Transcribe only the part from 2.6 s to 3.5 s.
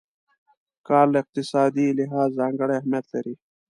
اهميت لري.